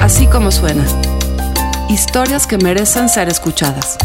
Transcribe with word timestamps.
Así 0.00 0.26
como 0.26 0.50
suena. 0.50 0.84
Historias 1.88 2.46
que 2.46 2.58
merecen 2.58 3.08
ser 3.08 3.28
escuchadas. 3.28 3.96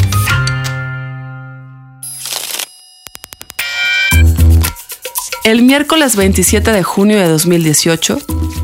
El 5.44 5.64
miércoles 5.64 6.16
27 6.16 6.72
de 6.72 6.84
junio 6.84 7.18
de 7.18 7.28
2018, 7.28 8.20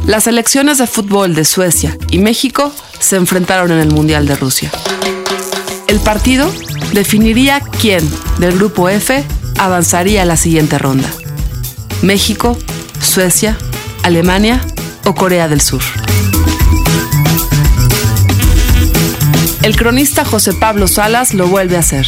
las 0.05 0.25
selecciones 0.25 0.77
de 0.77 0.87
fútbol 0.87 1.33
de 1.33 1.43
Suecia 1.45 1.97
y 2.11 2.19
México 2.19 2.71
se 2.99 3.15
enfrentaron 3.15 3.71
en 3.71 3.79
el 3.79 3.91
Mundial 3.91 4.27
de 4.27 4.35
Rusia. 4.35 4.71
El 5.87 5.99
partido 5.99 6.51
definiría 6.93 7.59
quién 7.59 8.07
del 8.39 8.55
grupo 8.55 8.89
F 8.89 9.23
avanzaría 9.57 10.21
a 10.21 10.25
la 10.25 10.37
siguiente 10.37 10.77
ronda. 10.77 11.09
México, 12.01 12.57
Suecia, 13.01 13.57
Alemania 14.03 14.61
o 15.05 15.15
Corea 15.15 15.47
del 15.47 15.61
Sur. 15.61 15.81
El 19.65 19.75
cronista 19.75 20.23
José 20.23 20.53
Pablo 20.53 20.87
Salas 20.87 21.33
lo 21.33 21.47
vuelve 21.47 21.75
a 21.75 21.79
hacer. 21.79 22.05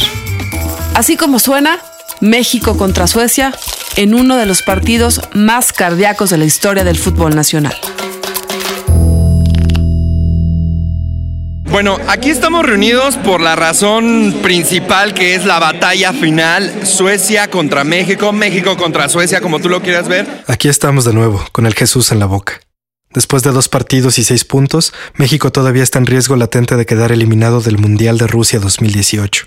Así 0.94 1.16
como 1.16 1.40
suena, 1.40 1.80
México 2.20 2.76
contra 2.76 3.08
Suecia 3.08 3.52
en 3.96 4.14
uno 4.14 4.36
de 4.36 4.46
los 4.46 4.62
partidos 4.62 5.20
más 5.34 5.72
cardíacos 5.72 6.30
de 6.30 6.38
la 6.38 6.44
historia 6.44 6.84
del 6.84 6.96
fútbol 6.96 7.34
nacional. 7.34 7.74
Bueno, 11.64 11.98
aquí 12.06 12.30
estamos 12.30 12.64
reunidos 12.64 13.16
por 13.16 13.40
la 13.40 13.56
razón 13.56 14.36
principal 14.40 15.12
que 15.12 15.34
es 15.34 15.44
la 15.44 15.58
batalla 15.58 16.12
final, 16.12 16.86
Suecia 16.86 17.50
contra 17.50 17.82
México, 17.82 18.32
México 18.32 18.76
contra 18.76 19.08
Suecia, 19.08 19.40
como 19.40 19.58
tú 19.58 19.68
lo 19.68 19.82
quieras 19.82 20.06
ver. 20.06 20.44
Aquí 20.46 20.68
estamos 20.68 21.04
de 21.04 21.12
nuevo, 21.12 21.44
con 21.50 21.66
el 21.66 21.74
Jesús 21.74 22.12
en 22.12 22.20
la 22.20 22.26
boca. 22.26 22.60
Después 23.14 23.42
de 23.42 23.52
dos 23.52 23.68
partidos 23.68 24.18
y 24.18 24.24
seis 24.24 24.44
puntos, 24.44 24.92
México 25.14 25.50
todavía 25.50 25.82
está 25.82 25.98
en 25.98 26.06
riesgo 26.06 26.36
latente 26.36 26.76
de 26.76 26.86
quedar 26.86 27.10
eliminado 27.10 27.60
del 27.60 27.78
Mundial 27.78 28.18
de 28.18 28.26
Rusia 28.26 28.60
2018. 28.60 29.46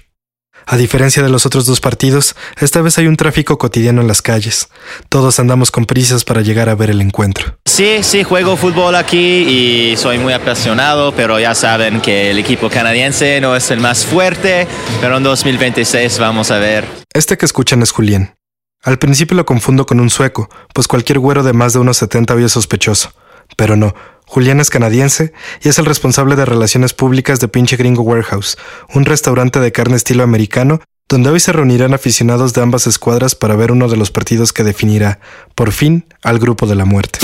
A 0.65 0.77
diferencia 0.77 1.23
de 1.23 1.29
los 1.29 1.45
otros 1.45 1.65
dos 1.65 1.79
partidos, 1.79 2.35
esta 2.59 2.81
vez 2.81 2.97
hay 2.97 3.07
un 3.07 3.17
tráfico 3.17 3.57
cotidiano 3.57 4.01
en 4.01 4.07
las 4.07 4.21
calles. 4.21 4.69
Todos 5.09 5.39
andamos 5.39 5.71
con 5.71 5.85
prisas 5.85 6.23
para 6.23 6.41
llegar 6.41 6.69
a 6.69 6.75
ver 6.75 6.89
el 6.89 7.01
encuentro. 7.01 7.57
Sí, 7.65 8.03
sí, 8.03 8.23
juego 8.23 8.55
fútbol 8.55 8.95
aquí 8.95 9.17
y 9.17 9.97
soy 9.97 10.17
muy 10.17 10.33
apasionado, 10.33 11.13
pero 11.13 11.39
ya 11.39 11.55
saben 11.55 11.99
que 12.01 12.31
el 12.31 12.39
equipo 12.39 12.69
canadiense 12.69 13.41
no 13.41 13.55
es 13.55 13.71
el 13.71 13.79
más 13.79 14.05
fuerte, 14.05 14.67
pero 15.01 15.17
en 15.17 15.23
2026 15.23 16.19
vamos 16.19 16.51
a 16.51 16.59
ver. 16.59 16.85
Este 17.13 17.37
que 17.37 17.45
escuchan 17.45 17.81
es 17.81 17.91
Julián. 17.91 18.35
Al 18.83 18.97
principio 18.97 19.37
lo 19.37 19.45
confundo 19.45 19.85
con 19.85 19.99
un 19.99 20.09
sueco, 20.09 20.49
pues 20.73 20.87
cualquier 20.87 21.19
güero 21.19 21.43
de 21.43 21.53
más 21.53 21.73
de 21.73 21.79
unos 21.79 21.97
70 21.97 22.33
había 22.33 22.49
sospechoso. 22.49 23.13
Pero 23.55 23.75
no, 23.75 23.93
Julián 24.25 24.59
es 24.59 24.69
canadiense 24.69 25.33
y 25.61 25.69
es 25.69 25.77
el 25.77 25.85
responsable 25.85 26.35
de 26.35 26.45
relaciones 26.45 26.93
públicas 26.93 27.39
de 27.39 27.47
Pinche 27.47 27.75
Gringo 27.75 28.01
Warehouse, 28.03 28.57
un 28.93 29.05
restaurante 29.05 29.59
de 29.59 29.71
carne 29.71 29.97
estilo 29.97 30.23
americano 30.23 30.81
donde 31.11 31.29
hoy 31.29 31.41
se 31.41 31.51
reunirán 31.51 31.93
aficionados 31.93 32.53
de 32.53 32.61
ambas 32.61 32.87
escuadras 32.87 33.35
para 33.35 33.57
ver 33.57 33.73
uno 33.73 33.89
de 33.89 33.97
los 33.97 34.11
partidos 34.11 34.53
que 34.53 34.63
definirá, 34.63 35.19
por 35.55 35.73
fin, 35.73 36.05
al 36.23 36.39
grupo 36.39 36.65
de 36.65 36.75
la 36.75 36.85
muerte. 36.85 37.19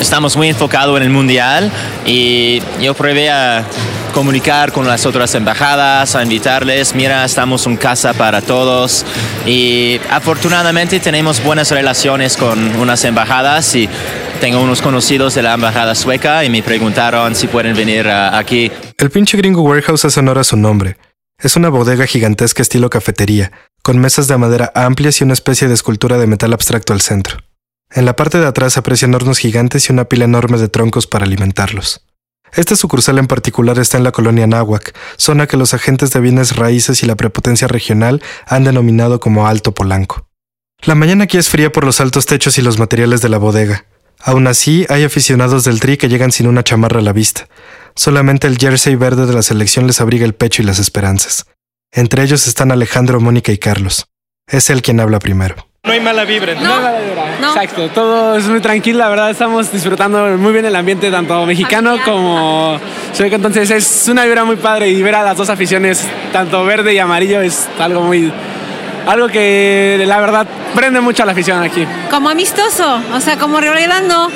Estamos 0.00 0.36
muy 0.36 0.48
enfocados 0.48 0.96
en 0.96 1.04
el 1.04 1.10
Mundial 1.10 1.70
y 2.04 2.60
yo 2.80 2.94
probé 2.94 3.30
a 3.30 3.64
comunicar 4.12 4.72
con 4.72 4.86
las 4.86 5.06
otras 5.06 5.34
embajadas, 5.34 6.14
a 6.14 6.22
invitarles, 6.22 6.94
mira, 6.94 7.24
estamos 7.24 7.66
en 7.66 7.76
casa 7.76 8.12
para 8.14 8.40
todos 8.40 9.04
y 9.46 10.00
afortunadamente 10.10 11.00
tenemos 11.00 11.42
buenas 11.42 11.70
relaciones 11.70 12.36
con 12.36 12.76
unas 12.76 13.04
embajadas 13.04 13.74
y 13.74 13.88
tengo 14.40 14.60
unos 14.60 14.80
conocidos 14.80 15.34
de 15.34 15.42
la 15.42 15.54
embajada 15.54 15.94
sueca 15.94 16.44
y 16.44 16.50
me 16.50 16.62
preguntaron 16.62 17.34
si 17.34 17.46
pueden 17.46 17.76
venir 17.76 18.06
uh, 18.06 18.34
aquí. 18.34 18.70
El 18.96 19.10
pinche 19.10 19.36
gringo 19.36 19.62
warehouse 19.62 20.04
hace 20.04 20.20
honor 20.20 20.38
a 20.38 20.44
su 20.44 20.56
nombre. 20.56 20.96
Es 21.38 21.56
una 21.56 21.68
bodega 21.68 22.06
gigantesca 22.06 22.62
estilo 22.62 22.90
cafetería, 22.90 23.52
con 23.82 23.98
mesas 23.98 24.28
de 24.28 24.36
madera 24.36 24.72
amplias 24.74 25.20
y 25.20 25.24
una 25.24 25.32
especie 25.32 25.68
de 25.68 25.74
escultura 25.74 26.18
de 26.18 26.26
metal 26.26 26.52
abstracto 26.52 26.92
al 26.92 27.00
centro. 27.00 27.38
En 27.92 28.04
la 28.04 28.14
parte 28.14 28.38
de 28.38 28.46
atrás 28.46 28.76
aprecian 28.76 29.14
hornos 29.14 29.38
gigantes 29.38 29.88
y 29.88 29.92
una 29.92 30.04
pila 30.04 30.26
enorme 30.26 30.58
de 30.58 30.68
troncos 30.68 31.06
para 31.06 31.24
alimentarlos. 31.24 32.04
Esta 32.52 32.76
sucursal 32.76 33.18
en 33.18 33.26
particular 33.26 33.78
está 33.78 33.96
en 33.98 34.04
la 34.04 34.12
colonia 34.12 34.46
Náhuac, 34.46 34.94
zona 35.16 35.46
que 35.46 35.56
los 35.56 35.74
agentes 35.74 36.10
de 36.10 36.20
bienes 36.20 36.56
raíces 36.56 37.02
y 37.02 37.06
la 37.06 37.16
prepotencia 37.16 37.68
regional 37.68 38.22
han 38.46 38.64
denominado 38.64 39.20
como 39.20 39.46
Alto 39.46 39.72
Polanco. 39.72 40.26
La 40.82 40.94
mañana 40.94 41.24
aquí 41.24 41.36
es 41.36 41.48
fría 41.48 41.70
por 41.70 41.84
los 41.84 42.00
altos 42.00 42.26
techos 42.26 42.58
y 42.58 42.62
los 42.62 42.78
materiales 42.78 43.20
de 43.20 43.28
la 43.28 43.38
bodega. 43.38 43.84
Aún 44.22 44.46
así, 44.46 44.86
hay 44.88 45.04
aficionados 45.04 45.64
del 45.64 45.80
Tri 45.80 45.96
que 45.96 46.08
llegan 46.08 46.32
sin 46.32 46.46
una 46.46 46.64
chamarra 46.64 47.00
a 47.00 47.02
la 47.02 47.12
vista. 47.12 47.48
Solamente 47.94 48.46
el 48.46 48.58
jersey 48.58 48.94
verde 48.96 49.26
de 49.26 49.32
la 49.32 49.42
selección 49.42 49.86
les 49.86 50.00
abriga 50.00 50.24
el 50.24 50.34
pecho 50.34 50.62
y 50.62 50.64
las 50.64 50.78
esperanzas. 50.78 51.46
Entre 51.92 52.22
ellos 52.22 52.46
están 52.46 52.70
Alejandro, 52.72 53.20
Mónica 53.20 53.52
y 53.52 53.58
Carlos. 53.58 54.06
Es 54.46 54.70
él 54.70 54.82
quien 54.82 55.00
habla 55.00 55.18
primero. 55.18 55.69
No 55.82 55.92
hay 55.92 56.00
mala 56.00 56.24
vibra. 56.24 56.54
No, 56.54 56.80
no, 56.80 56.90
no. 57.40 57.48
Exacto, 57.48 57.88
todo 57.88 58.36
es 58.36 58.44
muy 58.46 58.60
tranquilo, 58.60 58.98
la 58.98 59.08
verdad 59.08 59.30
estamos 59.30 59.72
disfrutando 59.72 60.36
muy 60.36 60.52
bien 60.52 60.66
el 60.66 60.76
ambiente, 60.76 61.10
tanto 61.10 61.46
mexicano 61.46 61.96
como 62.04 62.78
sueco, 63.14 63.36
entonces 63.36 63.70
es 63.70 64.08
una 64.08 64.24
vibra 64.26 64.44
muy 64.44 64.56
padre 64.56 64.90
y 64.90 65.02
ver 65.02 65.14
a 65.14 65.22
las 65.22 65.38
dos 65.38 65.48
aficiones, 65.48 66.06
tanto 66.32 66.64
verde 66.64 66.92
y 66.92 66.98
amarillo, 66.98 67.40
es 67.40 67.66
algo 67.78 68.02
muy... 68.02 68.30
Algo 69.06 69.28
que 69.28 70.04
la 70.06 70.20
verdad 70.20 70.46
prende 70.74 71.00
mucho 71.00 71.22
a 71.22 71.26
la 71.26 71.32
afición 71.32 71.62
aquí. 71.62 71.86
Como 72.10 72.28
amistoso, 72.28 73.00
o 73.14 73.20
sea, 73.20 73.38
como 73.38 73.58
realidad 73.58 74.02
no, 74.02 74.28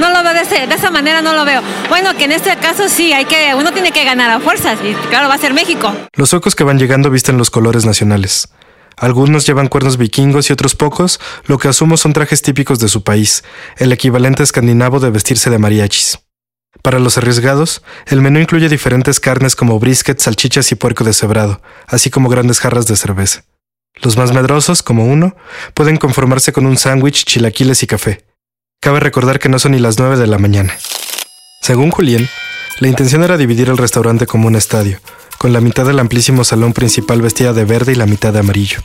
no 0.00 0.10
lo 0.10 0.22
veo 0.24 0.34
de, 0.34 0.40
ese, 0.40 0.66
de 0.66 0.74
esa 0.74 0.90
manera, 0.90 1.22
no 1.22 1.32
lo 1.32 1.44
veo. 1.44 1.62
Bueno, 1.88 2.16
que 2.16 2.24
en 2.24 2.32
este 2.32 2.54
caso 2.56 2.88
sí, 2.88 3.12
hay 3.12 3.24
que, 3.24 3.54
uno 3.54 3.70
tiene 3.70 3.92
que 3.92 4.04
ganar 4.04 4.30
a 4.30 4.40
fuerzas 4.40 4.78
y 4.84 4.92
claro, 5.08 5.28
va 5.28 5.34
a 5.34 5.38
ser 5.38 5.54
México. 5.54 5.94
Los 6.14 6.30
suecos 6.30 6.56
que 6.56 6.64
van 6.64 6.78
llegando 6.80 7.08
visten 7.08 7.38
los 7.38 7.50
colores 7.50 7.86
nacionales. 7.86 8.48
Algunos 9.00 9.46
llevan 9.46 9.68
cuernos 9.68 9.96
vikingos 9.96 10.50
y 10.50 10.52
otros 10.52 10.74
pocos, 10.74 11.20
lo 11.46 11.56
que 11.56 11.68
asumo 11.68 11.96
son 11.96 12.12
trajes 12.12 12.42
típicos 12.42 12.78
de 12.80 12.88
su 12.88 13.02
país, 13.02 13.42
el 13.78 13.92
equivalente 13.92 14.42
escandinavo 14.42 15.00
de 15.00 15.08
vestirse 15.08 15.48
de 15.48 15.58
mariachis. 15.58 16.18
Para 16.82 16.98
los 16.98 17.16
arriesgados, 17.16 17.82
el 18.06 18.20
menú 18.20 18.40
incluye 18.40 18.68
diferentes 18.68 19.18
carnes 19.18 19.56
como 19.56 19.80
brisket, 19.80 20.20
salchichas 20.20 20.70
y 20.70 20.74
puerco 20.74 21.02
deshebrado, 21.02 21.62
así 21.86 22.10
como 22.10 22.28
grandes 22.28 22.60
jarras 22.60 22.86
de 22.86 22.96
cerveza. 22.96 23.44
Los 24.02 24.18
más 24.18 24.34
medrosos, 24.34 24.82
como 24.82 25.06
uno, 25.06 25.34
pueden 25.72 25.96
conformarse 25.96 26.52
con 26.52 26.66
un 26.66 26.76
sándwich, 26.76 27.24
chilaquiles 27.24 27.82
y 27.82 27.86
café. 27.86 28.26
Cabe 28.82 29.00
recordar 29.00 29.38
que 29.38 29.48
no 29.48 29.58
son 29.58 29.72
ni 29.72 29.78
las 29.78 29.98
nueve 29.98 30.18
de 30.18 30.26
la 30.26 30.36
mañana. 30.36 30.76
Según 31.62 31.90
Julián, 31.90 32.28
la 32.80 32.88
intención 32.88 33.22
era 33.22 33.36
dividir 33.36 33.68
el 33.68 33.76
restaurante 33.76 34.26
como 34.26 34.48
un 34.48 34.56
estadio, 34.56 34.98
con 35.36 35.52
la 35.52 35.60
mitad 35.60 35.84
del 35.84 35.98
amplísimo 35.98 36.44
salón 36.44 36.72
principal 36.72 37.20
vestida 37.20 37.52
de 37.52 37.66
verde 37.66 37.92
y 37.92 37.94
la 37.94 38.06
mitad 38.06 38.32
de 38.32 38.40
amarillo. 38.40 38.80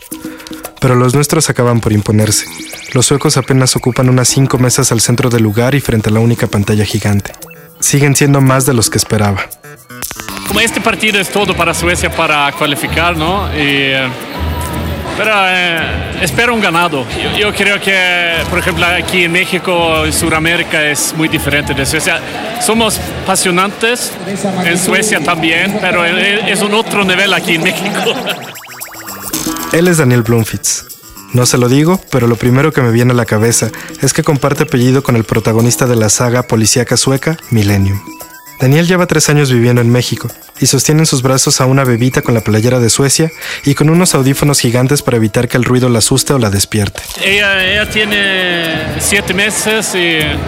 Pero 0.82 0.96
los 0.96 1.16
nuestros 1.16 1.50
acaban 1.50 1.80
por 1.80 1.94
imponerse. 1.94 2.46
Los 2.94 3.06
suecos 3.06 3.38
apenas 3.38 3.76
ocupan 3.78 4.10
unas 4.10 4.28
cinco 4.28 4.58
mesas 4.58 4.92
al 4.92 5.00
centro 5.00 5.30
del 5.30 5.44
lugar 5.44 5.76
y 5.76 5.80
frente 5.80 6.10
a 6.10 6.14
la 6.14 6.20
única 6.20 6.48
pantalla 6.48 6.84
gigante. 6.84 7.32
Siguen 7.80 8.18
siendo 8.18 8.42
más 8.42 8.66
de 8.66 8.74
los 8.74 8.90
que 8.90 8.98
esperaba. 8.98 9.50
Como 10.48 10.60
este 10.60 10.82
partido 10.82 11.20
es 11.20 11.30
todo 11.30 11.56
para 11.56 11.74
Suecia 11.74 12.14
para 12.14 12.52
cualificar, 12.52 13.16
¿no? 13.16 13.48
Y, 13.58 13.94
pero 15.18 15.32
eh, 15.48 16.20
espero 16.22 16.54
un 16.54 16.62
ganado. 16.62 17.06
Yo, 17.22 17.38
yo, 17.38 17.54
creo 17.54 17.80
que, 17.80 18.34
por 18.50 18.60
ejemplo, 18.60 18.86
aquí 18.86 19.24
en 19.24 19.32
México 19.32 20.06
y 20.06 20.12
Sudamérica 20.12 20.84
es 20.86 21.14
muy 21.16 21.28
diferente 21.28 21.74
de 21.74 21.86
Suecia. 21.86 22.20
Somos 22.62 23.00
apasionantes 23.24 24.12
en 24.64 24.78
Suecia 24.78 25.20
también, 25.22 25.78
pero 25.82 26.06
es 26.06 26.62
un 26.62 26.74
otro 26.74 27.04
nivel 27.04 27.34
aquí 27.34 27.56
en 27.56 27.64
México. 27.64 28.14
Él 29.72 29.88
es 29.88 29.98
Daniel 29.98 30.22
Blumfitz. 30.22 30.86
No 31.34 31.46
se 31.46 31.58
lo 31.58 31.68
digo, 31.68 32.00
pero 32.12 32.28
lo 32.28 32.38
primero 32.38 32.72
que 32.72 32.82
me 32.82 32.92
viene 32.92 33.12
a 33.12 33.16
la 33.16 33.26
cabeza 33.26 33.70
es 34.02 34.14
que 34.14 34.24
comparte 34.24 34.64
apellido 34.64 35.04
con 35.04 35.18
el 35.18 35.26
protagonista 35.26 35.86
de 35.86 35.98
la 35.98 36.08
saga 36.10 36.44
policíaca 36.44 36.96
sueca, 36.96 37.38
Millennium. 37.50 38.00
Daniel 38.60 38.88
lleva 38.88 39.06
tres 39.06 39.30
años 39.30 39.52
viviendo 39.52 39.82
en 39.82 39.90
México 39.90 40.30
y 40.60 40.68
sostiene 40.68 41.02
en 41.02 41.06
sus 41.06 41.22
brazos 41.22 41.60
a 41.60 41.66
una 41.66 41.84
bebita 41.84 42.22
con 42.22 42.34
la 42.34 42.42
playera 42.42 42.80
de 42.80 42.90
Suecia 42.90 43.32
y 43.66 43.76
con 43.76 43.90
unos 43.90 44.16
audífonos 44.16 44.60
gigantes 44.60 45.02
para 45.02 45.18
evitar 45.18 45.48
que 45.48 45.58
el 45.58 45.66
ruido 45.66 45.90
la 45.90 46.00
asuste 46.00 46.34
o 46.34 46.40
la 46.40 46.50
despierte. 46.50 47.02
Ella, 47.24 47.66
ella 47.66 47.90
tiene 47.90 49.00
siete 49.00 49.34
meses 49.34 49.94
y... 49.94 49.98
Eh, 49.98 50.46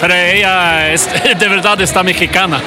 pero 0.00 0.14
ella 0.14 0.92
es, 0.92 1.08
de 1.38 1.48
verdad 1.48 1.80
está 1.80 2.02
mexicana. 2.02 2.60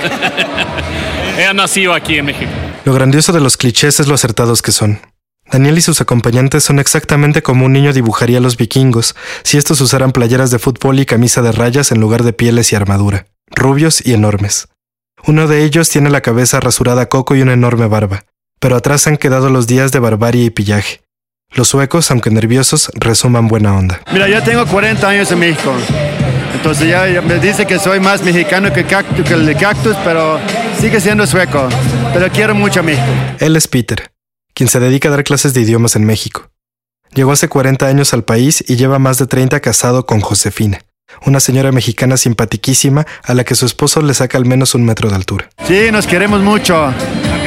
ella 1.38 1.54
nació 1.54 1.94
aquí 1.94 2.18
en 2.18 2.26
México. 2.26 2.52
Lo 2.86 2.94
grandioso 2.94 3.34
de 3.34 3.42
los 3.42 3.58
clichés 3.58 4.00
es 4.00 4.08
lo 4.08 4.16
acertados 4.16 4.62
que 4.62 4.72
son. 4.72 5.02
Daniel 5.52 5.78
y 5.78 5.82
sus 5.82 6.02
acompañantes 6.02 6.64
son 6.64 6.80
exactamente 6.80 7.42
como 7.42 7.66
un 7.66 7.74
niño 7.74 7.94
dibujaría 7.94 8.40
a 8.40 8.42
los 8.42 8.58
vikingos 8.58 9.16
si 9.44 9.58
estos 9.58 9.80
usaran 9.82 10.12
playeras 10.12 10.52
de 10.52 10.60
fútbol 10.60 11.00
y 11.00 11.06
camisa 11.06 11.42
de 11.42 11.52
rayas 11.52 11.92
en 11.92 12.02
lugar 12.02 12.24
de 12.24 12.34
pieles 12.34 12.74
y 12.74 12.76
armadura, 12.76 13.28
rubios 13.50 14.06
y 14.06 14.14
enormes. 14.14 14.68
Uno 15.26 15.48
de 15.48 15.64
ellos 15.64 15.90
tiene 15.90 16.10
la 16.10 16.22
cabeza 16.22 16.60
rasurada 16.60 17.04
a 17.04 17.10
coco 17.10 17.36
y 17.36 17.42
una 17.42 17.54
enorme 17.54 17.88
barba, 17.88 18.26
pero 18.60 18.76
atrás 18.76 19.08
han 19.08 19.18
quedado 19.18 19.50
los 19.50 19.68
días 19.68 19.92
de 19.92 20.00
barbarie 20.00 20.46
y 20.46 20.50
pillaje. 20.50 21.02
Los 21.52 21.70
suecos, 21.70 22.12
aunque 22.12 22.30
nerviosos, 22.30 22.92
resuman 22.96 23.48
buena 23.48 23.76
onda. 23.76 24.02
Mira, 24.12 24.28
yo 24.28 24.44
tengo 24.44 24.66
40 24.66 25.08
años 25.08 25.32
en 25.32 25.40
México. 25.40 25.74
Entonces 26.54 26.90
ya 26.90 27.22
me 27.22 27.40
dice 27.40 27.66
que 27.66 27.80
soy 27.80 28.00
más 28.00 28.22
mexicano 28.24 28.72
que, 28.74 28.86
cactus, 28.86 29.26
que 29.26 29.34
el 29.34 29.46
de 29.46 29.56
cactus, 29.56 29.96
pero 30.04 30.40
sigue 30.80 31.00
siendo 31.00 31.26
sueco. 31.26 31.70
Pero 32.14 32.30
quiero 32.30 32.56
mucho 32.56 32.82
a 32.82 32.84
México. 32.84 33.08
Él 33.40 33.56
es 33.56 33.68
Peter, 33.68 34.12
quien 34.54 34.68
se 34.68 34.80
dedica 34.80 35.08
a 35.08 35.12
dar 35.12 35.24
clases 35.24 35.54
de 35.54 35.62
idiomas 35.62 35.96
en 35.96 36.06
México. 36.06 36.50
Llegó 37.14 37.32
hace 37.32 37.48
40 37.48 37.88
años 37.88 38.14
al 38.14 38.24
país 38.24 38.64
y 38.68 38.76
lleva 38.76 39.00
más 39.00 39.18
de 39.18 39.28
30 39.28 39.60
casado 39.62 40.06
con 40.06 40.20
Josefina, 40.20 40.82
una 41.26 41.40
señora 41.40 41.72
mexicana 41.72 42.18
simpatiquísima 42.18 43.06
a 43.24 43.34
la 43.34 43.44
que 43.44 43.56
su 43.56 43.66
esposo 43.66 44.02
le 44.02 44.14
saca 44.14 44.38
al 44.38 44.46
menos 44.46 44.76
un 44.76 44.86
metro 44.86 45.10
de 45.10 45.16
altura. 45.16 45.50
Sí, 45.68 45.92
nos 45.92 46.08
queremos 46.08 46.42
mucho 46.42 46.94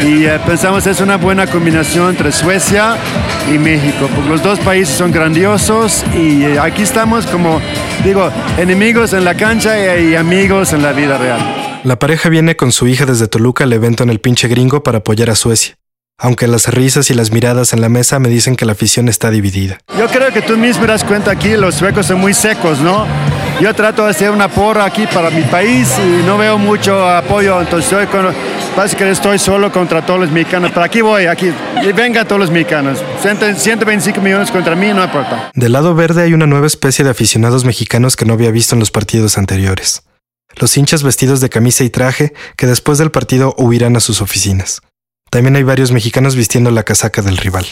y 0.02 0.24
eh, 0.24 0.38
pensamos 0.46 0.86
es 0.86 1.00
una 1.00 1.16
buena 1.16 1.46
combinación 1.46 2.10
entre 2.10 2.32
Suecia 2.32 2.96
y 3.52 3.58
México, 3.58 4.08
porque 4.14 4.30
los 4.30 4.42
dos 4.42 4.58
países 4.60 4.96
son 4.96 5.12
grandiosos 5.12 6.04
y 6.14 6.44
eh, 6.44 6.58
aquí 6.58 6.82
estamos 6.82 7.26
como, 7.26 7.60
digo, 8.04 8.30
enemigos 8.58 9.12
en 9.12 9.24
la 9.24 9.36
cancha 9.36 9.98
y, 9.98 10.10
y 10.10 10.14
amigos 10.14 10.72
en 10.72 10.82
la 10.82 10.92
vida 10.92 11.18
real. 11.18 11.80
La 11.84 11.98
pareja 11.98 12.28
viene 12.28 12.56
con 12.56 12.72
su 12.72 12.86
hija 12.86 13.06
desde 13.06 13.26
Toluca 13.26 13.64
al 13.64 13.72
evento 13.72 14.02
en 14.02 14.10
el 14.10 14.20
pinche 14.20 14.48
gringo 14.48 14.82
para 14.82 14.98
apoyar 14.98 15.30
a 15.30 15.34
Suecia. 15.34 15.79
Aunque 16.22 16.46
las 16.46 16.68
risas 16.68 17.08
y 17.08 17.14
las 17.14 17.32
miradas 17.32 17.72
en 17.72 17.80
la 17.80 17.88
mesa 17.88 18.18
me 18.18 18.28
dicen 18.28 18.54
que 18.54 18.66
la 18.66 18.72
afición 18.72 19.08
está 19.08 19.30
dividida. 19.30 19.78
Yo 19.98 20.06
creo 20.08 20.30
que 20.30 20.42
tú 20.42 20.58
mismo 20.58 20.86
das 20.86 21.02
cuenta 21.02 21.30
aquí, 21.30 21.56
los 21.56 21.76
suecos 21.76 22.04
son 22.06 22.20
muy 22.20 22.34
secos, 22.34 22.78
¿no? 22.80 23.06
Yo 23.58 23.74
trato 23.74 24.04
de 24.04 24.10
hacer 24.10 24.30
una 24.30 24.48
porra 24.48 24.84
aquí 24.84 25.06
para 25.06 25.30
mi 25.30 25.42
país 25.42 25.88
y 25.98 26.26
no 26.26 26.36
veo 26.36 26.58
mucho 26.58 27.08
apoyo, 27.08 27.60
entonces 27.62 27.90
estoy 27.90 28.06
con, 28.06 28.34
parece 28.76 28.96
que 28.96 29.10
estoy 29.10 29.38
solo 29.38 29.72
contra 29.72 30.04
todos 30.04 30.20
los 30.20 30.30
mexicanos, 30.30 30.70
pero 30.74 30.84
aquí 30.84 31.00
voy, 31.00 31.24
aquí, 31.24 31.52
y 31.82 31.92
venga 31.92 32.26
todos 32.26 32.40
los 32.40 32.50
mexicanos. 32.50 33.02
125 33.22 34.20
millones 34.20 34.50
contra 34.50 34.76
mí, 34.76 34.92
no 34.92 35.02
importa. 35.02 35.50
Del 35.54 35.72
lado 35.72 35.94
verde 35.94 36.22
hay 36.22 36.34
una 36.34 36.46
nueva 36.46 36.66
especie 36.66 37.02
de 37.02 37.12
aficionados 37.12 37.64
mexicanos 37.64 38.16
que 38.16 38.26
no 38.26 38.34
había 38.34 38.50
visto 38.50 38.74
en 38.74 38.80
los 38.80 38.90
partidos 38.90 39.38
anteriores. 39.38 40.02
Los 40.56 40.76
hinchas 40.76 41.02
vestidos 41.02 41.40
de 41.40 41.48
camisa 41.48 41.82
y 41.82 41.90
traje 41.90 42.34
que 42.56 42.66
después 42.66 42.98
del 42.98 43.10
partido 43.10 43.54
huirán 43.56 43.96
a 43.96 44.00
sus 44.00 44.20
oficinas. 44.20 44.82
También 45.30 45.54
hay 45.54 45.62
varios 45.62 45.92
mexicanos 45.92 46.34
vistiendo 46.34 46.72
la 46.72 46.82
casaca 46.82 47.22
del 47.22 47.36
rival. 47.36 47.64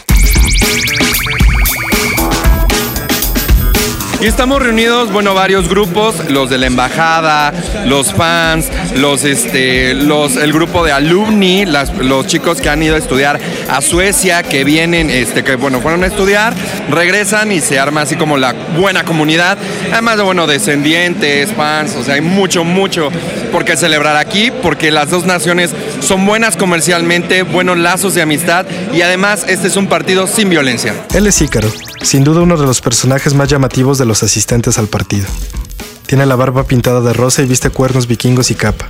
Y 4.21 4.27
estamos 4.27 4.61
reunidos, 4.61 5.13
bueno, 5.13 5.33
varios 5.33 5.69
grupos, 5.69 6.29
los 6.29 6.51
de 6.51 6.59
la 6.59 6.67
embajada, 6.67 7.53
los 7.87 8.13
fans, 8.13 8.67
los, 8.97 9.23
este, 9.23 9.95
los, 9.95 10.35
el 10.35 10.53
grupo 10.53 10.85
de 10.85 10.91
alumni, 10.91 11.65
los 11.65 12.27
chicos 12.27 12.61
que 12.61 12.69
han 12.69 12.83
ido 12.83 12.97
a 12.97 12.99
estudiar 12.99 13.39
a 13.71 13.81
Suecia, 13.81 14.43
que 14.43 14.65
vienen, 14.65 15.09
este, 15.09 15.45
que 15.45 15.55
bueno, 15.55 15.81
fueron 15.81 16.03
a 16.03 16.09
estudiar, 16.09 16.53
regresan 16.91 17.53
y 17.53 17.61
se 17.61 17.79
arma 17.79 18.01
así 18.01 18.17
como 18.17 18.39
la 18.39 18.55
buena 18.77 19.05
comunidad. 19.05 19.57
Además 19.93 20.17
de, 20.17 20.25
bueno, 20.25 20.49
descendientes, 20.49 21.53
fans, 21.53 21.95
o 21.95 22.03
sea, 22.03 22.15
hay 22.15 22.21
mucho, 22.21 22.65
mucho 22.65 23.11
por 23.53 23.65
qué 23.65 23.77
celebrar 23.77 24.17
aquí, 24.17 24.51
porque 24.51 24.91
las 24.91 25.11
dos 25.11 25.27
naciones 25.27 25.71
son 26.01 26.27
buenas 26.27 26.57
comercialmente, 26.57 27.43
buenos 27.43 27.79
lazos 27.79 28.15
de 28.15 28.23
amistad 28.23 28.67
y 28.93 29.01
además 29.03 29.47
este 29.49 29.69
es 29.69 29.77
un 29.77 29.87
partido 29.87 30.27
sin 30.27 30.51
violencia. 30.51 30.93
Él 31.15 31.29
es 31.29 31.41
Ícaro, 31.41 31.71
sin 32.03 32.25
duda 32.25 32.43
uno 32.43 32.57
de 32.57 32.67
los 32.67 32.81
personajes 32.81 33.35
más 33.35 33.49
llamativos 33.49 33.99
de 33.99 34.05
los 34.05 34.23
asistentes 34.23 34.79
al 34.79 34.89
partido. 34.89 35.27
Tiene 36.07 36.27
la 36.27 36.37
barba 36.37 36.65
pintada 36.65 37.01
de 37.01 37.13
rosa 37.13 37.43
y 37.43 37.47
viste 37.47 37.71
cuernos 37.71 38.07
vikingos 38.07 38.51
y 38.51 38.55
capa, 38.55 38.89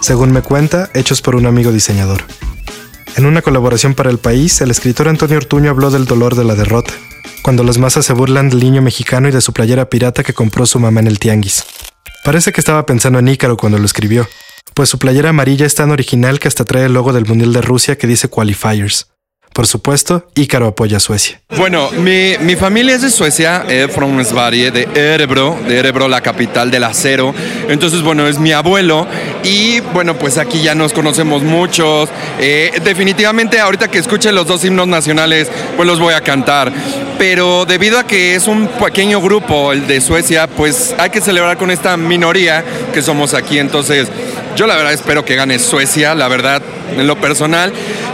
según 0.00 0.30
me 0.32 0.42
cuenta, 0.42 0.90
hechos 0.94 1.22
por 1.22 1.36
un 1.36 1.46
amigo 1.46 1.72
diseñador. 1.72 2.22
En 3.16 3.26
una 3.26 3.42
colaboración 3.42 3.94
para 3.94 4.10
el 4.10 4.18
país, 4.18 4.60
el 4.60 4.70
escritor 4.70 5.08
Antonio 5.08 5.36
Ortuño 5.36 5.70
habló 5.70 5.90
del 5.90 6.04
dolor 6.04 6.36
de 6.36 6.44
la 6.44 6.54
derrota, 6.54 6.92
cuando 7.42 7.64
las 7.64 7.78
masas 7.78 8.06
se 8.06 8.12
burlan 8.12 8.50
del 8.50 8.60
niño 8.60 8.82
mexicano 8.82 9.28
y 9.28 9.32
de 9.32 9.40
su 9.40 9.52
playera 9.52 9.90
pirata 9.90 10.22
que 10.22 10.34
compró 10.34 10.64
su 10.64 10.78
mamá 10.78 11.00
en 11.00 11.08
el 11.08 11.18
tianguis. 11.18 11.64
Parece 12.24 12.52
que 12.52 12.60
estaba 12.60 12.86
pensando 12.86 13.18
en 13.18 13.28
Ícaro 13.28 13.56
cuando 13.56 13.78
lo 13.78 13.84
escribió, 13.84 14.28
pues 14.74 14.88
su 14.88 14.98
playera 14.98 15.30
amarilla 15.30 15.66
es 15.66 15.74
tan 15.74 15.90
original 15.90 16.38
que 16.38 16.48
hasta 16.48 16.64
trae 16.64 16.86
el 16.86 16.94
logo 16.94 17.12
del 17.12 17.26
Mundial 17.26 17.52
de 17.52 17.62
Rusia 17.62 17.98
que 17.98 18.06
dice 18.06 18.28
Qualifiers. 18.28 19.09
Por 19.52 19.66
supuesto, 19.66 20.28
Ícaro 20.36 20.68
apoya 20.68 20.98
a 20.98 21.00
Suecia. 21.00 21.40
Bueno, 21.56 21.90
mi, 21.90 22.34
mi 22.40 22.54
familia 22.54 22.94
es 22.94 23.02
de 23.02 23.10
Suecia, 23.10 23.64
eh, 23.68 23.88
from 23.92 24.22
Sverige, 24.24 24.70
de 24.70 24.88
Erebro, 24.94 25.58
de 25.66 25.78
Erebro, 25.78 26.08
la 26.08 26.20
capital 26.20 26.70
del 26.70 26.84
acero. 26.84 27.34
Entonces, 27.68 28.02
bueno, 28.02 28.28
es 28.28 28.38
mi 28.38 28.52
abuelo 28.52 29.06
y 29.42 29.80
bueno, 29.92 30.16
pues 30.16 30.38
aquí 30.38 30.62
ya 30.62 30.74
nos 30.74 30.92
conocemos 30.92 31.42
muchos. 31.42 32.08
Eh, 32.38 32.80
definitivamente, 32.84 33.58
ahorita 33.58 33.88
que 33.88 33.98
escuchen 33.98 34.34
los 34.34 34.46
dos 34.46 34.64
himnos 34.64 34.86
nacionales, 34.86 35.50
pues 35.76 35.86
los 35.86 35.98
voy 35.98 36.14
a 36.14 36.20
cantar. 36.20 36.72
Pero 37.18 37.66
debido 37.66 37.98
a 37.98 38.06
que 38.06 38.34
es 38.34 38.46
un 38.46 38.68
pequeño 38.68 39.20
grupo, 39.20 39.72
el 39.72 39.86
de 39.86 40.00
Suecia, 40.00 40.46
pues 40.46 40.94
hay 40.96 41.10
que 41.10 41.20
celebrar 41.20 41.58
con 41.58 41.70
esta 41.70 41.96
minoría 41.96 42.64
que 42.94 43.02
somos 43.02 43.34
aquí. 43.34 43.58
Entonces, 43.58 44.08
yo 44.56 44.66
la 44.66 44.76
verdad 44.76 44.92
espero 44.92 45.24
que 45.24 45.36
gane 45.36 45.58
Suecia, 45.58 46.14
la 46.14 46.28
verdad, 46.28 46.62
en 46.96 47.06
lo 47.06 47.16
personal. 47.16 47.72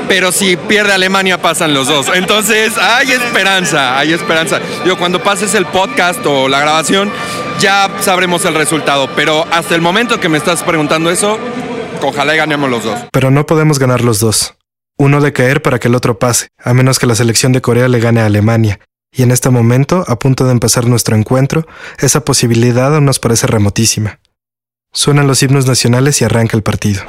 Pero 0.08 0.30
si 0.30 0.56
pierde 0.56 0.92
Alemania 0.92 1.40
pasan 1.42 1.74
los 1.74 1.88
dos. 1.88 2.06
Entonces 2.14 2.78
hay 2.78 3.12
esperanza, 3.12 3.98
hay 3.98 4.12
esperanza. 4.12 4.60
Yo 4.84 4.96
cuando 4.98 5.22
pases 5.22 5.54
el 5.54 5.66
podcast 5.66 6.24
o 6.24 6.48
la 6.48 6.60
grabación 6.60 7.10
ya 7.58 7.90
sabremos 8.00 8.44
el 8.44 8.54
resultado. 8.54 9.08
Pero 9.16 9.46
hasta 9.50 9.74
el 9.74 9.80
momento 9.80 10.20
que 10.20 10.28
me 10.28 10.38
estás 10.38 10.62
preguntando 10.62 11.10
eso, 11.10 11.38
ojalá 12.02 12.34
y 12.34 12.38
ganemos 12.38 12.70
los 12.70 12.84
dos. 12.84 12.98
Pero 13.12 13.30
no 13.30 13.46
podemos 13.46 13.78
ganar 13.78 14.02
los 14.02 14.20
dos. 14.20 14.54
Uno 14.98 15.20
de 15.20 15.32
caer 15.32 15.60
para 15.60 15.78
que 15.78 15.88
el 15.88 15.94
otro 15.94 16.18
pase, 16.18 16.48
a 16.62 16.72
menos 16.72 16.98
que 16.98 17.06
la 17.06 17.14
selección 17.14 17.52
de 17.52 17.60
Corea 17.60 17.88
le 17.88 18.00
gane 18.00 18.20
a 18.20 18.26
Alemania. 18.26 18.80
Y 19.12 19.22
en 19.22 19.30
este 19.30 19.50
momento, 19.50 20.04
a 20.08 20.18
punto 20.18 20.44
de 20.44 20.52
empezar 20.52 20.86
nuestro 20.86 21.16
encuentro, 21.16 21.66
esa 21.98 22.24
posibilidad 22.24 22.94
aún 22.94 23.06
nos 23.06 23.18
parece 23.18 23.46
remotísima. 23.46 24.20
Suenan 24.96 25.26
los 25.26 25.42
himnos 25.42 25.66
nacionales 25.66 26.22
y 26.22 26.24
arranca 26.24 26.56
el 26.56 26.62
partido. 26.62 27.02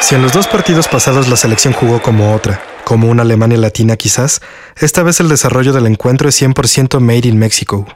Si 0.00 0.14
en 0.14 0.22
los 0.22 0.32
dos 0.32 0.46
partidos 0.46 0.88
pasados 0.88 1.28
la 1.28 1.36
selección 1.36 1.74
jugó 1.74 2.00
como 2.00 2.34
otra, 2.34 2.62
como 2.84 3.10
una 3.10 3.20
Alemania 3.20 3.58
latina 3.58 3.98
quizás, 3.98 4.40
esta 4.76 5.02
vez 5.02 5.20
el 5.20 5.28
desarrollo 5.28 5.74
del 5.74 5.84
encuentro 5.84 6.30
es 6.30 6.40
100% 6.40 7.00
made 7.00 7.28
in 7.28 7.38
Mexico. 7.38 7.86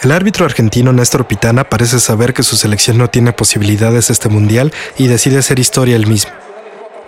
El 0.00 0.12
árbitro 0.12 0.46
argentino 0.46 0.94
Néstor 0.94 1.26
Pitana 1.26 1.64
parece 1.64 2.00
saber 2.00 2.32
que 2.32 2.42
su 2.42 2.56
selección 2.56 2.96
no 2.96 3.08
tiene 3.08 3.34
posibilidades 3.34 4.08
este 4.08 4.30
mundial 4.30 4.72
y 4.96 5.08
decide 5.08 5.36
hacer 5.36 5.58
historia 5.58 5.96
él 5.96 6.06
mismo. 6.06 6.32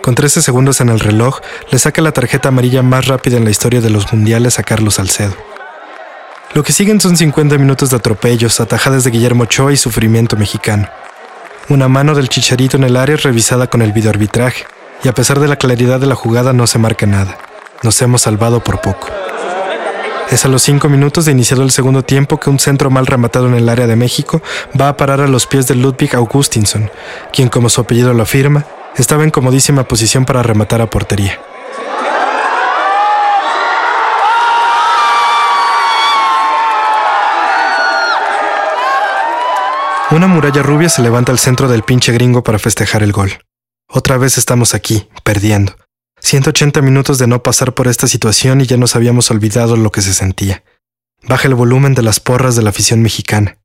Con 0.03 0.13
13 0.13 0.43
segundos 0.43 0.81
en 0.81 0.89
el 0.89 0.99
reloj, 0.99 1.39
le 1.71 1.79
saca 1.79 2.03
la 2.03 2.11
tarjeta 2.11 2.49
amarilla 2.49 2.83
más 2.83 3.07
rápida 3.07 3.37
en 3.37 3.43
la 3.43 3.49
historia 3.49 3.81
de 3.81 3.89
los 3.89 4.13
mundiales 4.13 4.59
a 4.59 4.63
Carlos 4.63 4.95
Salcedo. 4.95 5.33
Lo 6.53 6.61
que 6.61 6.71
siguen 6.71 7.01
son 7.01 7.17
50 7.17 7.57
minutos 7.57 7.89
de 7.89 7.95
atropellos, 7.95 8.59
atajadas 8.59 9.03
de 9.03 9.09
Guillermo 9.09 9.43
Ochoa 9.43 9.73
y 9.73 9.77
sufrimiento 9.77 10.37
mexicano. 10.37 10.87
Una 11.67 11.87
mano 11.87 12.13
del 12.13 12.29
chicharito 12.29 12.77
en 12.77 12.83
el 12.83 12.95
área 12.95 13.15
es 13.15 13.23
revisada 13.23 13.65
con 13.65 13.81
el 13.81 13.91
videoarbitraje, 13.91 14.65
y 15.03 15.07
a 15.07 15.15
pesar 15.15 15.39
de 15.39 15.47
la 15.47 15.55
claridad 15.55 15.99
de 15.99 16.05
la 16.05 16.13
jugada 16.13 16.53
no 16.53 16.67
se 16.67 16.77
marca 16.77 17.07
nada. 17.07 17.39
Nos 17.81 17.99
hemos 18.03 18.21
salvado 18.21 18.63
por 18.63 18.81
poco. 18.81 19.07
Es 20.29 20.45
a 20.45 20.47
los 20.47 20.61
5 20.61 20.89
minutos 20.89 21.25
de 21.25 21.31
iniciado 21.31 21.63
el 21.63 21.71
segundo 21.71 22.03
tiempo 22.03 22.39
que 22.39 22.51
un 22.51 22.59
centro 22.59 22.91
mal 22.91 23.07
rematado 23.07 23.47
en 23.47 23.55
el 23.55 23.67
área 23.67 23.87
de 23.87 23.95
México 23.95 24.43
va 24.79 24.89
a 24.89 24.97
parar 24.97 25.21
a 25.21 25.27
los 25.27 25.47
pies 25.47 25.65
de 25.65 25.73
Ludwig 25.73 26.15
Augustinson, 26.15 26.91
quien 27.31 27.49
como 27.49 27.67
su 27.67 27.81
apellido 27.81 28.13
lo 28.13 28.21
afirma, 28.21 28.65
estaba 28.95 29.23
en 29.23 29.31
comodísima 29.31 29.85
posición 29.85 30.23
para 30.23 30.43
rematar 30.43 30.81
a 30.81 30.87
portería. 30.87 31.39
Una 40.13 40.27
muralla 40.27 40.61
rubia 40.61 40.89
se 40.89 41.01
levanta 41.01 41.31
al 41.31 41.39
centro 41.39 41.67
del 41.67 41.81
pinche 41.81 42.13
gringo 42.13 42.43
para 42.43 42.59
festejar 42.59 43.01
el 43.01 43.11
gol. 43.11 43.31
Otra 43.89 44.15
vez 44.19 44.37
estamos 44.37 44.75
aquí, 44.75 45.09
perdiendo. 45.23 45.75
180 46.19 46.83
minutos 46.83 47.17
de 47.17 47.25
no 47.25 47.41
pasar 47.41 47.73
por 47.73 47.87
esta 47.87 48.05
situación 48.05 48.61
y 48.61 48.67
ya 48.67 48.77
nos 48.77 48.95
habíamos 48.95 49.31
olvidado 49.31 49.75
lo 49.75 49.91
que 49.91 50.03
se 50.03 50.13
sentía. 50.13 50.63
Baja 51.23 51.47
el 51.47 51.55
volumen 51.55 51.95
de 51.95 52.03
las 52.03 52.19
porras 52.19 52.55
de 52.55 52.61
la 52.61 52.69
afición 52.69 53.01
mexicana. 53.01 53.57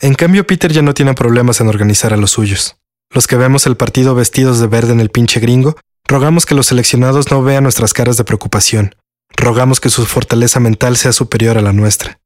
En 0.00 0.14
cambio, 0.14 0.46
Peter 0.46 0.72
ya 0.72 0.80
no 0.80 0.94
tiene 0.94 1.12
problemas 1.12 1.60
en 1.60 1.68
organizar 1.68 2.14
a 2.14 2.16
los 2.16 2.30
suyos. 2.30 2.76
Los 3.10 3.26
que 3.26 3.36
vemos 3.36 3.66
el 3.66 3.76
partido 3.76 4.14
vestidos 4.14 4.60
de 4.60 4.68
verde 4.68 4.94
en 4.94 5.00
el 5.00 5.10
pinche 5.10 5.40
gringo, 5.40 5.76
rogamos 6.08 6.46
que 6.46 6.54
los 6.54 6.68
seleccionados 6.68 7.30
no 7.30 7.42
vean 7.42 7.64
nuestras 7.64 7.92
caras 7.92 8.16
de 8.16 8.24
preocupación. 8.24 8.94
Rogamos 9.36 9.78
que 9.78 9.90
su 9.90 10.06
fortaleza 10.06 10.58
mental 10.58 10.96
sea 10.96 11.12
superior 11.12 11.58
a 11.58 11.62
la 11.62 11.74
nuestra. 11.74 12.18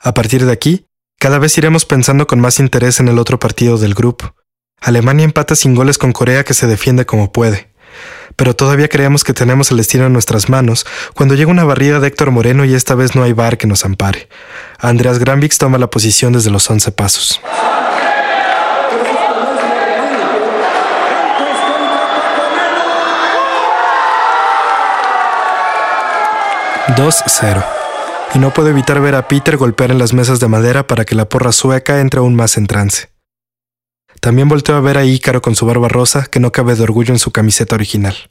A 0.00 0.12
partir 0.12 0.44
de 0.44 0.50
aquí, 0.50 0.86
cada 1.22 1.38
vez 1.38 1.56
iremos 1.56 1.84
pensando 1.84 2.26
con 2.26 2.40
más 2.40 2.58
interés 2.58 2.98
en 2.98 3.06
el 3.06 3.16
otro 3.16 3.38
partido 3.38 3.78
del 3.78 3.94
grupo. 3.94 4.34
Alemania 4.80 5.24
empata 5.24 5.54
sin 5.54 5.72
goles 5.76 5.96
con 5.96 6.10
Corea 6.10 6.42
que 6.42 6.52
se 6.52 6.66
defiende 6.66 7.06
como 7.06 7.30
puede. 7.30 7.70
Pero 8.34 8.56
todavía 8.56 8.88
creemos 8.88 9.22
que 9.22 9.32
tenemos 9.32 9.70
el 9.70 9.76
destino 9.76 10.06
en 10.06 10.12
nuestras 10.12 10.48
manos 10.48 10.84
cuando 11.14 11.36
llega 11.36 11.52
una 11.52 11.62
barrida 11.62 12.00
de 12.00 12.08
Héctor 12.08 12.32
Moreno 12.32 12.64
y 12.64 12.74
esta 12.74 12.96
vez 12.96 13.14
no 13.14 13.22
hay 13.22 13.34
bar 13.34 13.56
que 13.56 13.68
nos 13.68 13.84
ampare. 13.84 14.28
Andreas 14.80 15.20
Granvix 15.20 15.58
toma 15.58 15.78
la 15.78 15.90
posición 15.90 16.32
desde 16.32 16.50
los 16.50 16.68
11 16.68 16.90
pasos. 16.90 17.40
...2-0... 26.96 27.81
y 28.34 28.38
no 28.38 28.52
puedo 28.52 28.68
evitar 28.68 29.00
ver 29.00 29.14
a 29.14 29.28
Peter 29.28 29.56
golpear 29.56 29.90
en 29.90 29.98
las 29.98 30.12
mesas 30.12 30.40
de 30.40 30.48
madera 30.48 30.86
para 30.86 31.04
que 31.04 31.14
la 31.14 31.28
porra 31.28 31.52
sueca 31.52 32.00
entre 32.00 32.20
aún 32.20 32.34
más 32.34 32.56
en 32.56 32.66
trance. 32.66 33.10
También 34.20 34.48
volteo 34.48 34.76
a 34.76 34.80
ver 34.80 34.98
a 34.98 35.04
Ícaro 35.04 35.42
con 35.42 35.54
su 35.54 35.66
barba 35.66 35.88
rosa, 35.88 36.26
que 36.26 36.40
no 36.40 36.52
cabe 36.52 36.74
de 36.74 36.82
orgullo 36.84 37.12
en 37.12 37.18
su 37.18 37.32
camiseta 37.32 37.74
original. 37.74 38.30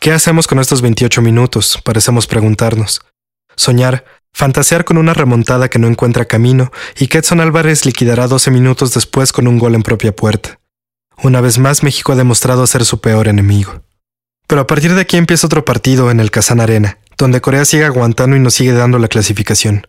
¿Qué 0.00 0.12
hacemos 0.12 0.46
con 0.46 0.58
estos 0.58 0.82
28 0.82 1.22
minutos? 1.22 1.80
Parecemos 1.84 2.26
preguntarnos. 2.26 3.00
Soñar, 3.56 4.04
fantasear 4.32 4.84
con 4.84 4.98
una 4.98 5.14
remontada 5.14 5.70
que 5.70 5.78
no 5.78 5.86
encuentra 5.86 6.26
camino 6.26 6.70
y 6.98 7.06
que 7.06 7.18
Edson 7.18 7.40
Álvarez 7.40 7.86
liquidará 7.86 8.26
12 8.26 8.50
minutos 8.50 8.92
después 8.92 9.32
con 9.32 9.48
un 9.48 9.58
gol 9.58 9.74
en 9.74 9.82
propia 9.82 10.14
puerta. 10.14 10.60
Una 11.22 11.40
vez 11.40 11.58
más 11.58 11.82
México 11.82 12.12
ha 12.12 12.16
demostrado 12.16 12.66
ser 12.66 12.84
su 12.84 13.00
peor 13.00 13.28
enemigo. 13.28 13.82
Pero 14.46 14.60
a 14.60 14.66
partir 14.66 14.94
de 14.94 15.00
aquí 15.00 15.16
empieza 15.16 15.46
otro 15.46 15.64
partido 15.64 16.10
en 16.10 16.20
el 16.20 16.30
Kazan 16.30 16.60
Arena, 16.60 16.98
donde 17.18 17.40
Corea 17.40 17.64
sigue 17.64 17.84
aguantando 17.84 18.36
y 18.36 18.40
nos 18.40 18.54
sigue 18.54 18.72
dando 18.72 18.98
la 18.98 19.08
clasificación. 19.08 19.86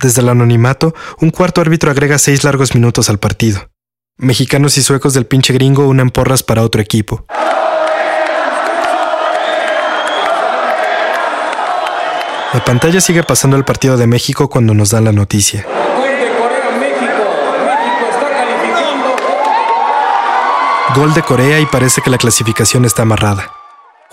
Desde 0.00 0.20
el 0.20 0.28
anonimato, 0.28 0.94
un 1.20 1.30
cuarto 1.30 1.60
árbitro 1.60 1.90
agrega 1.90 2.18
seis 2.18 2.44
largos 2.44 2.74
minutos 2.74 3.08
al 3.08 3.18
partido. 3.18 3.70
Mexicanos 4.18 4.76
y 4.78 4.82
suecos 4.82 5.14
del 5.14 5.26
pinche 5.26 5.52
gringo 5.52 5.86
unen 5.86 6.10
porras 6.10 6.42
para 6.42 6.62
otro 6.62 6.80
equipo. 6.80 7.24
La 12.52 12.64
pantalla 12.64 13.00
sigue 13.00 13.22
pasando 13.22 13.56
el 13.56 13.64
partido 13.64 13.96
de 13.96 14.06
México 14.06 14.48
cuando 14.48 14.72
nos 14.72 14.90
dan 14.90 15.04
la 15.04 15.12
noticia. 15.12 15.66
Gol 20.94 21.12
de 21.12 21.22
Corea 21.22 21.60
y 21.60 21.66
parece 21.66 22.00
que 22.00 22.08
la 22.08 22.16
clasificación 22.16 22.86
está 22.86 23.02
amarrada. 23.02 23.55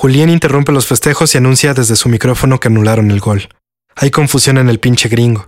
Julián 0.03 0.29
interrumpe 0.29 0.73
los 0.73 0.85
festejos 0.85 1.33
y 1.33 1.37
anuncia 1.37 1.73
desde 1.73 1.95
su 1.95 2.09
micrófono 2.09 2.59
que 2.59 2.67
anularon 2.67 3.09
el 3.09 3.21
gol. 3.21 3.47
Hay 3.95 4.11
confusión 4.11 4.57
en 4.57 4.67
el 4.67 4.81
pinche 4.81 5.07
gringo. 5.07 5.47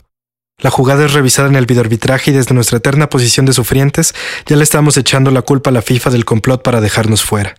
La 0.60 0.70
jugada 0.70 1.04
es 1.04 1.12
revisada 1.12 1.50
en 1.50 1.58
el 1.58 1.66
videoarbitraje 1.66 2.32
y 2.32 2.34
desde 2.34 2.56
nuestra 2.56 2.78
eterna 2.78 3.10
posición 3.10 3.46
de 3.46 3.52
sufrientes 3.52 4.16
ya 4.46 4.56
le 4.56 4.64
estamos 4.64 4.96
echando 4.96 5.30
la 5.30 5.42
culpa 5.42 5.72
a 5.72 5.74
la 5.74 5.82
FIFA 5.82 6.10
del 6.12 6.24
complot 6.24 6.64
para 6.64 6.80
dejarnos 6.80 7.22
fuera. 7.22 7.54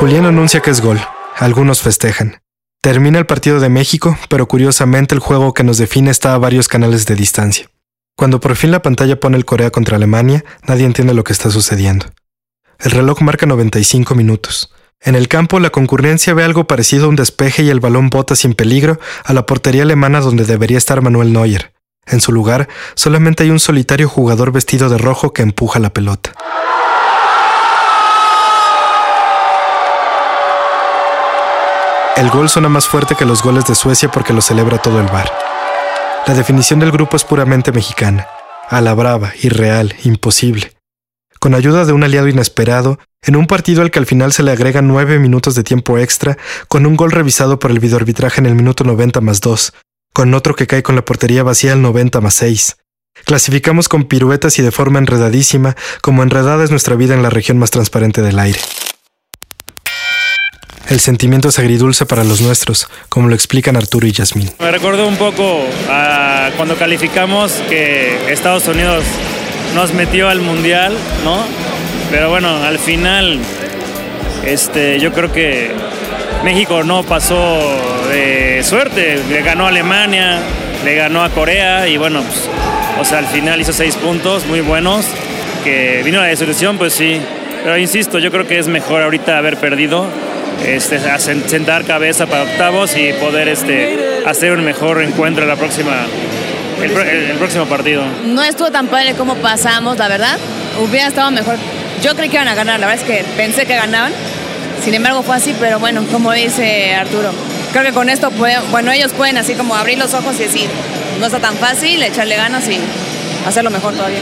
Julián 0.00 0.26
anuncia 0.26 0.58
que 0.58 0.70
es 0.70 0.80
gol. 0.80 1.00
Algunos 1.36 1.82
festejan. 1.82 2.40
Termina 2.82 3.20
el 3.20 3.26
partido 3.26 3.60
de 3.60 3.68
México, 3.68 4.18
pero 4.28 4.48
curiosamente 4.48 5.14
el 5.14 5.20
juego 5.20 5.54
que 5.54 5.62
nos 5.62 5.78
define 5.78 6.10
está 6.10 6.34
a 6.34 6.38
varios 6.38 6.66
canales 6.66 7.06
de 7.06 7.14
distancia. 7.14 7.70
Cuando 8.16 8.40
por 8.40 8.56
fin 8.56 8.72
la 8.72 8.82
pantalla 8.82 9.20
pone 9.20 9.36
el 9.36 9.44
Corea 9.44 9.70
contra 9.70 9.98
Alemania, 9.98 10.44
nadie 10.66 10.84
entiende 10.84 11.14
lo 11.14 11.22
que 11.22 11.32
está 11.32 11.48
sucediendo. 11.48 12.06
El 12.78 12.90
reloj 12.90 13.22
marca 13.22 13.46
95 13.46 14.14
minutos. 14.14 14.72
En 15.00 15.14
el 15.14 15.28
campo, 15.28 15.60
la 15.60 15.70
concurrencia 15.70 16.34
ve 16.34 16.44
algo 16.44 16.66
parecido 16.66 17.06
a 17.06 17.08
un 17.08 17.16
despeje 17.16 17.62
y 17.62 17.70
el 17.70 17.80
balón 17.80 18.10
bota 18.10 18.36
sin 18.36 18.54
peligro 18.54 18.98
a 19.24 19.32
la 19.32 19.46
portería 19.46 19.82
alemana 19.82 20.20
donde 20.20 20.44
debería 20.44 20.78
estar 20.78 21.00
Manuel 21.00 21.32
Neuer. 21.32 21.72
En 22.06 22.20
su 22.20 22.32
lugar, 22.32 22.68
solamente 22.94 23.42
hay 23.42 23.50
un 23.50 23.60
solitario 23.60 24.08
jugador 24.08 24.52
vestido 24.52 24.88
de 24.88 24.98
rojo 24.98 25.32
que 25.32 25.42
empuja 25.42 25.80
la 25.80 25.90
pelota. 25.90 26.32
El 32.16 32.30
gol 32.30 32.48
suena 32.48 32.68
más 32.68 32.86
fuerte 32.86 33.14
que 33.14 33.26
los 33.26 33.42
goles 33.42 33.66
de 33.66 33.74
Suecia 33.74 34.10
porque 34.10 34.32
lo 34.32 34.40
celebra 34.40 34.78
todo 34.78 35.00
el 35.00 35.06
bar. 35.06 35.30
La 36.26 36.34
definición 36.34 36.80
del 36.80 36.90
grupo 36.90 37.16
es 37.16 37.24
puramente 37.24 37.72
mexicana, 37.72 38.26
a 38.68 38.80
la 38.80 38.94
brava, 38.94 39.32
irreal, 39.42 39.94
imposible 40.02 40.75
con 41.38 41.54
ayuda 41.54 41.84
de 41.84 41.92
un 41.92 42.04
aliado 42.04 42.28
inesperado, 42.28 42.98
en 43.22 43.36
un 43.36 43.46
partido 43.46 43.82
al 43.82 43.90
que 43.90 43.98
al 43.98 44.06
final 44.06 44.32
se 44.32 44.42
le 44.42 44.52
agregan 44.52 44.88
nueve 44.88 45.18
minutos 45.18 45.54
de 45.54 45.64
tiempo 45.64 45.98
extra, 45.98 46.38
con 46.68 46.86
un 46.86 46.96
gol 46.96 47.10
revisado 47.10 47.58
por 47.58 47.70
el 47.70 47.80
videoarbitraje 47.80 48.40
en 48.40 48.46
el 48.46 48.54
minuto 48.54 48.84
90 48.84 49.20
más 49.20 49.40
2, 49.40 49.72
con 50.12 50.34
otro 50.34 50.54
que 50.54 50.66
cae 50.66 50.82
con 50.82 50.94
la 50.94 51.04
portería 51.04 51.42
vacía 51.42 51.72
al 51.72 51.82
90 51.82 52.20
más 52.20 52.34
6. 52.34 52.76
Clasificamos 53.24 53.88
con 53.88 54.04
piruetas 54.04 54.58
y 54.58 54.62
de 54.62 54.70
forma 54.70 54.98
enredadísima, 54.98 55.76
como 56.02 56.22
enredada 56.22 56.64
es 56.64 56.70
nuestra 56.70 56.94
vida 56.96 57.14
en 57.14 57.22
la 57.22 57.30
región 57.30 57.58
más 57.58 57.70
transparente 57.70 58.22
del 58.22 58.38
aire. 58.38 58.60
El 60.88 61.00
sentimiento 61.00 61.48
es 61.48 61.58
agridulce 61.58 62.06
para 62.06 62.22
los 62.22 62.40
nuestros, 62.40 62.88
como 63.08 63.28
lo 63.28 63.34
explican 63.34 63.76
Arturo 63.76 64.06
y 64.06 64.12
Yasmín. 64.12 64.52
Me 64.60 64.70
recordó 64.70 65.08
un 65.08 65.16
poco 65.16 65.64
a 65.88 66.50
cuando 66.56 66.76
calificamos 66.76 67.52
que 67.68 68.32
Estados 68.32 68.68
Unidos 68.68 69.04
nos 69.76 69.92
metió 69.92 70.30
al 70.30 70.40
mundial, 70.40 70.96
¿no? 71.22 71.36
Pero 72.10 72.30
bueno, 72.30 72.64
al 72.64 72.78
final, 72.78 73.38
este, 74.46 74.98
yo 74.98 75.12
creo 75.12 75.30
que 75.30 75.70
México 76.42 76.82
no 76.82 77.02
pasó 77.02 77.60
de 78.10 78.62
suerte, 78.64 79.20
le 79.28 79.42
ganó 79.42 79.66
a 79.66 79.68
Alemania, 79.68 80.38
le 80.82 80.94
ganó 80.94 81.22
a 81.22 81.28
Corea 81.28 81.86
y 81.88 81.98
bueno, 81.98 82.22
pues, 82.22 82.48
o 82.98 83.04
sea, 83.04 83.18
al 83.18 83.26
final 83.26 83.60
hizo 83.60 83.74
seis 83.74 83.96
puntos 83.96 84.46
muy 84.46 84.62
buenos, 84.62 85.04
que 85.62 86.00
vino 86.02 86.20
la 86.20 86.28
desilusión, 86.28 86.78
pues 86.78 86.94
sí, 86.94 87.20
pero 87.62 87.76
insisto, 87.76 88.18
yo 88.18 88.30
creo 88.30 88.46
que 88.46 88.58
es 88.58 88.68
mejor 88.68 89.02
ahorita 89.02 89.36
haber 89.36 89.58
perdido, 89.58 90.06
este, 90.64 90.98
sentar 91.20 91.84
cabeza 91.84 92.24
para 92.26 92.44
octavos 92.44 92.96
y 92.96 93.12
poder 93.12 93.48
este, 93.48 94.22
hacer 94.24 94.52
un 94.52 94.64
mejor 94.64 95.02
encuentro 95.02 95.44
la 95.44 95.56
próxima 95.56 96.06
el, 96.82 97.36
próximo 97.38 97.66
partido. 97.66 98.04
No 98.24 98.42
estuvo 98.42 98.70
tan 98.70 98.88
padre 98.88 99.14
como 99.14 99.36
pasamos, 99.36 99.96
la 99.98 100.08
verdad. 100.08 100.38
Hubiera 100.80 101.08
estado 101.08 101.30
mejor. 101.30 101.56
Yo 102.02 102.14
creí 102.14 102.28
que 102.28 102.36
iban 102.36 102.48
a 102.48 102.54
ganar, 102.54 102.78
la 102.80 102.86
verdad 102.86 103.02
es 103.02 103.10
que 103.10 103.24
pensé 103.36 103.66
que 103.66 103.74
ganaban. 103.74 104.12
Sin 104.84 104.94
embargo, 104.94 105.22
fue 105.22 105.36
así, 105.36 105.54
pero 105.58 105.78
bueno, 105.78 106.04
como 106.12 106.32
dice 106.32 106.94
Arturo, 106.94 107.30
creo 107.72 107.84
que 107.84 107.92
con 107.92 108.08
esto, 108.08 108.30
pueden, 108.30 108.60
bueno, 108.70 108.92
ellos 108.92 109.12
pueden 109.12 109.38
así 109.38 109.54
como 109.54 109.74
abrir 109.74 109.98
los 109.98 110.14
ojos 110.14 110.36
y 110.36 110.44
decir, 110.44 110.68
no 111.18 111.26
está 111.26 111.40
tan 111.40 111.56
fácil, 111.56 112.02
echarle 112.02 112.36
ganas 112.36 112.68
y 112.68 112.78
hacerlo 113.46 113.70
mejor 113.70 113.94
todavía. 113.94 114.20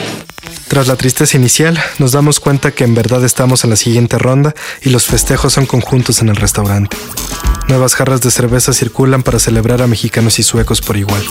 Tras 0.69 0.87
la 0.87 0.97
tristeza 0.97 1.37
inicial, 1.37 1.79
nos 1.99 2.13
damos 2.13 2.41
cuenta 2.41 2.71
que 2.71 2.85
en 2.85 2.95
verdad 2.95 3.25
estamos 3.25 3.65
en 3.65 3.71
la 3.71 3.77
siguiente 3.77 4.19
ronda 4.19 4.55
y 4.81 4.91
los 4.91 5.07
festejos 5.07 5.53
son 5.53 5.67
conjuntos 5.67 6.23
en 6.23 6.31
el 6.31 6.37
restaurante. 6.37 6.97
Nuevas 7.69 7.95
jarras 7.95 8.21
de 8.21 8.31
cerveza 8.31 8.73
circulan 8.73 9.23
para 9.23 9.39
celebrar 9.39 9.83
a 9.83 9.87
mexicanos 9.87 10.39
y 10.39 10.43
suecos 10.43 10.81
por 10.81 10.97
igual. 10.97 11.23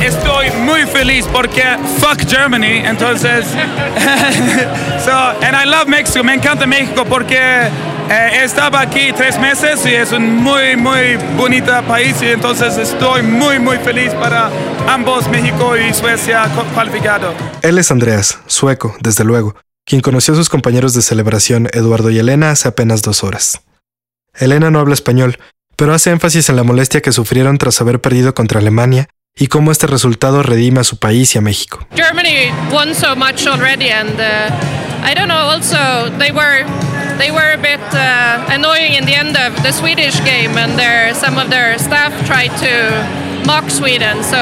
Estoy 0.00 0.50
muy 0.64 0.86
feliz 0.86 1.26
porque 1.30 1.62
fuck 1.98 2.26
Germany, 2.26 2.82
entonces. 2.84 3.44
so, 5.04 5.12
and 5.42 5.54
I 5.54 5.66
love 5.66 5.88
Mexico, 5.88 6.24
me 6.24 6.34
encanta 6.34 6.66
México 6.66 7.04
porque 7.04 7.36
eh, 7.36 8.42
estaba 8.42 8.80
aquí 8.80 9.12
tres 9.14 9.38
meses 9.38 9.84
y 9.84 9.90
es 9.90 10.10
un 10.12 10.36
muy, 10.36 10.74
muy 10.76 11.16
bonito 11.36 11.70
país 11.86 12.16
y 12.22 12.28
entonces 12.28 12.78
estoy 12.78 13.22
muy, 13.22 13.58
muy 13.58 13.76
feliz 13.76 14.12
para 14.14 14.50
ambos, 14.88 15.28
México 15.28 15.76
y 15.76 15.92
Suecia 15.92 16.48
cualificado. 16.74 17.34
Él 17.60 17.76
es 17.76 17.90
Andreas, 17.90 18.38
sueco, 18.46 18.96
desde 19.00 19.24
luego, 19.24 19.54
quien 19.84 20.00
conoció 20.00 20.32
a 20.32 20.38
sus 20.38 20.48
compañeros 20.48 20.94
de 20.94 21.02
celebración 21.02 21.68
Eduardo 21.72 22.10
y 22.10 22.18
Elena 22.18 22.50
hace 22.50 22.68
apenas 22.68 23.02
dos 23.02 23.22
horas. 23.22 23.60
Elena 24.34 24.70
no 24.70 24.80
habla 24.80 24.94
español, 24.94 25.38
pero 25.76 25.92
hace 25.92 26.10
énfasis 26.10 26.48
en 26.48 26.56
la 26.56 26.64
molestia 26.64 27.02
que 27.02 27.12
sufrieron 27.12 27.58
tras 27.58 27.82
haber 27.82 28.00
perdido 28.00 28.34
contra 28.34 28.60
Alemania 28.60 29.08
y 29.40 29.46
cómo 29.46 29.72
este 29.72 29.86
resultado 29.86 30.42
redime 30.42 30.80
a 30.80 30.84
su 30.84 30.98
país 30.98 31.34
y 31.34 31.38
a 31.38 31.40
México. 31.40 31.80
Germany 31.96 32.52
won 32.70 32.94
so 32.94 33.16
much 33.16 33.46
already 33.46 33.90
and 33.90 34.20
uh, 34.20 34.50
I 35.02 35.14
don't 35.14 35.28
know 35.28 35.48
also 35.48 36.10
they 36.18 36.30
were 36.30 36.64
they 37.16 37.30
were 37.30 37.54
a 37.54 37.56
bit 37.56 37.80
uh, 37.94 38.52
annoying 38.52 38.94
in 38.94 39.06
the 39.06 39.14
end 39.14 39.36
of 39.38 39.56
the 39.62 39.72
Swedish 39.72 40.20
game 40.24 40.56
and 40.58 40.78
their 40.78 41.14
some 41.14 41.40
of 41.40 41.48
their 41.48 41.78
staff 41.78 42.12
tried 42.26 42.52
to 42.58 42.92
mock 43.46 43.70
Sweden 43.70 44.22
so 44.22 44.36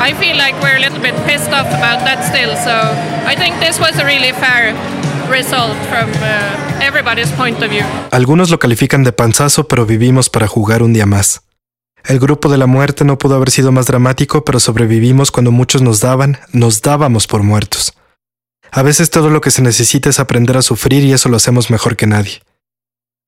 I 0.00 0.14
feel 0.14 0.36
like 0.36 0.54
we're 0.62 0.76
a 0.76 0.80
little 0.80 1.02
bit 1.02 1.16
pissed 1.26 1.50
off 1.50 1.66
about 1.66 2.06
that 2.06 2.22
still 2.22 2.54
so 2.62 2.94
I 3.26 3.34
think 3.34 3.58
this 3.58 3.80
was 3.80 3.98
a 3.98 4.06
really 4.06 4.30
fair 4.30 4.72
result 5.28 5.76
from 5.90 6.08
uh, 6.22 6.80
everybody's 6.80 7.30
point 7.32 7.60
of 7.60 7.70
view. 7.70 7.84
Algunos 8.12 8.50
lo 8.50 8.60
califican 8.60 9.02
de 9.02 9.10
panzazo 9.12 9.66
pero 9.66 9.84
vivimos 9.84 10.30
para 10.30 10.46
jugar 10.46 10.84
un 10.84 10.92
día 10.92 11.06
más. 11.06 11.42
El 12.04 12.18
grupo 12.18 12.48
de 12.48 12.58
la 12.58 12.66
muerte 12.66 13.04
no 13.04 13.18
pudo 13.18 13.36
haber 13.36 13.50
sido 13.50 13.72
más 13.72 13.86
dramático, 13.86 14.44
pero 14.44 14.60
sobrevivimos 14.60 15.30
cuando 15.30 15.52
muchos 15.52 15.82
nos 15.82 16.00
daban, 16.00 16.38
nos 16.52 16.80
dábamos 16.80 17.26
por 17.26 17.42
muertos. 17.42 17.94
A 18.70 18.82
veces 18.82 19.10
todo 19.10 19.30
lo 19.30 19.40
que 19.40 19.50
se 19.50 19.62
necesita 19.62 20.10
es 20.10 20.20
aprender 20.20 20.56
a 20.56 20.62
sufrir 20.62 21.04
y 21.04 21.12
eso 21.12 21.28
lo 21.28 21.36
hacemos 21.36 21.70
mejor 21.70 21.96
que 21.96 22.06
nadie. 22.06 22.42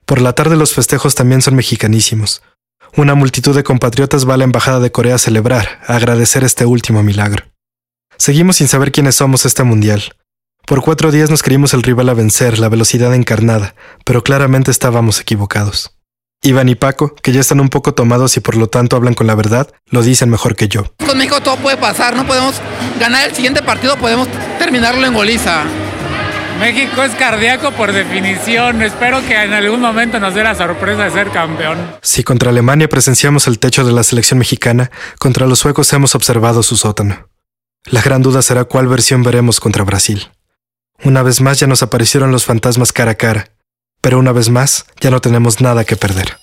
Por 0.07 0.21
la 0.21 0.35
tarde 0.35 0.57
los 0.57 0.75
festejos 0.75 1.15
también 1.15 1.43
son 1.43 1.55
mexicanísimos. 1.55 2.43
Una 2.97 3.15
multitud 3.15 3.55
de 3.55 3.62
compatriotas 3.62 4.29
va 4.29 4.35
a 4.35 4.37
la 4.37 4.45
Embajada 4.45 4.81
de 4.81 4.91
Corea 4.91 5.15
a 5.15 5.19
celebrar, 5.19 5.81
a 5.87 5.97
agradecer 5.97 6.45
este 6.45 6.67
último 6.67 7.03
milagro. 7.03 7.47
Seguimos 8.17 8.57
sin 8.57 8.69
saber 8.69 8.93
quiénes 8.93 9.15
somos 9.15 9.47
este 9.47 9.62
mundial. 9.62 10.03
Por 10.67 10.83
cuatro 10.83 11.11
días 11.11 11.31
nos 11.31 11.43
creímos 11.43 11.73
el 11.75 11.83
rival 11.83 12.09
a 12.09 12.15
vencer, 12.15 12.59
la 12.59 12.69
velocidad 12.69 13.15
encarnada, 13.15 13.75
pero 14.05 14.23
claramente 14.23 14.71
estábamos 14.71 15.21
equivocados. 15.21 15.97
Iván 16.42 16.70
y 16.70 16.75
Paco, 16.75 17.14
que 17.23 17.32
ya 17.32 17.40
están 17.40 17.61
un 17.61 17.68
poco 17.68 17.92
tomados 17.92 18.38
y 18.38 18.40
por 18.40 18.56
lo 18.56 18.66
tanto 18.66 18.97
hablan 18.97 19.12
con 19.12 19.26
la 19.26 19.35
verdad, 19.35 19.70
lo 19.90 20.02
dicen 20.02 20.30
mejor 20.30 20.56
que 20.56 20.68
yo. 20.68 20.94
Con 21.06 21.18
México 21.18 21.42
todo 21.42 21.56
puede 21.56 21.76
pasar, 21.76 22.16
no 22.16 22.26
podemos 22.26 22.54
ganar 22.99 23.28
el 23.28 23.35
siguiente 23.35 23.62
partido, 23.62 23.97
podemos 23.99 24.26
terminarlo 24.59 25.06
en 25.06 25.12
goliza. 25.12 25.64
México 26.59 27.02
es 27.02 27.12
cardíaco 27.12 27.73
por 27.73 27.92
definición. 27.92 28.80
Espero 28.82 29.20
que 29.26 29.35
en 29.35 29.52
algún 29.52 29.80
momento 29.80 30.18
nos 30.18 30.35
dé 30.35 30.42
la 30.42 30.54
sorpresa 30.54 31.04
de 31.04 31.11
ser 31.11 31.30
campeón. 31.30 31.78
Si 32.02 32.23
contra 32.23 32.50
Alemania 32.50 32.88
presenciamos 32.88 33.47
el 33.47 33.59
techo 33.59 33.85
de 33.85 33.92
la 33.92 34.02
selección 34.02 34.38
mexicana, 34.38 34.90
contra 35.18 35.47
los 35.47 35.59
suecos 35.59 35.92
hemos 35.92 36.14
observado 36.14 36.62
su 36.62 36.76
sótano. 36.76 37.28
La 37.85 38.00
gran 38.02 38.23
duda 38.23 38.40
será 38.40 38.64
cuál 38.64 38.88
versión 38.88 39.23
veremos 39.23 39.61
contra 39.61 39.85
Brasil. 39.85 40.28
Una 41.02 41.23
vez 41.23 41.40
más 41.40 41.59
ya 41.59 41.66
nos 41.66 41.82
aparecieron 41.82 42.30
los 42.30 42.44
fantasmas 42.44 42.92
cara 42.92 43.12
a 43.12 43.14
cara, 43.14 43.52
pero 44.00 44.19
una 44.19 44.33
vez 44.33 44.49
más 44.50 44.87
ya 45.00 45.11
no 45.11 45.21
tenemos 45.21 45.61
nada 45.61 45.85
que 45.85 45.97
perder. 45.97 46.38